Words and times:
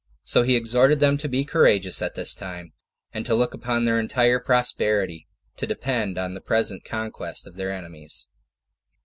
So 0.23 0.41
he 0.41 0.55
exhorted 0.55 0.99
them 0.99 1.19
to 1.19 1.29
be 1.29 1.45
courageous 1.45 2.01
at 2.01 2.15
this 2.15 2.33
time, 2.33 2.73
and 3.13 3.23
to 3.27 3.35
look 3.35 3.53
upon 3.53 3.85
their 3.85 3.99
entire 3.99 4.39
prosperity 4.39 5.27
to 5.57 5.67
depend 5.67 6.17
on 6.17 6.33
the 6.33 6.41
present 6.41 6.83
conquest 6.83 7.45
of 7.45 7.53
their 7.53 7.71
enemies. 7.71 8.27